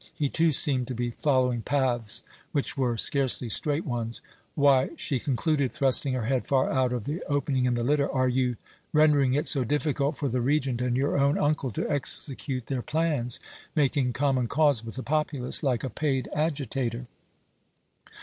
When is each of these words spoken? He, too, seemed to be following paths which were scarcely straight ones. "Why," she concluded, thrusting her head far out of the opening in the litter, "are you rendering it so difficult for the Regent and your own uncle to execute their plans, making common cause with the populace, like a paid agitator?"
He, 0.15 0.29
too, 0.29 0.51
seemed 0.51 0.87
to 0.87 0.95
be 0.95 1.11
following 1.11 1.61
paths 1.61 2.23
which 2.53 2.75
were 2.75 2.97
scarcely 2.97 3.49
straight 3.49 3.85
ones. 3.85 4.19
"Why," 4.55 4.89
she 4.95 5.19
concluded, 5.19 5.71
thrusting 5.71 6.13
her 6.13 6.25
head 6.25 6.47
far 6.47 6.71
out 6.71 6.91
of 6.91 7.03
the 7.03 7.21
opening 7.27 7.65
in 7.65 7.75
the 7.75 7.83
litter, 7.83 8.11
"are 8.11 8.27
you 8.27 8.55
rendering 8.93 9.33
it 9.33 9.45
so 9.45 9.63
difficult 9.63 10.17
for 10.17 10.27
the 10.27 10.41
Regent 10.41 10.81
and 10.81 10.97
your 10.97 11.19
own 11.19 11.37
uncle 11.37 11.69
to 11.73 11.87
execute 11.87 12.65
their 12.65 12.81
plans, 12.81 13.39
making 13.75 14.13
common 14.13 14.47
cause 14.47 14.83
with 14.83 14.95
the 14.95 15.03
populace, 15.03 15.61
like 15.61 15.83
a 15.83 15.89
paid 15.91 16.27
agitator?" 16.33 17.05